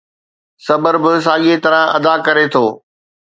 [0.65, 2.65] صبر به ساڳيءَ طرح ادا ڪري ٿو.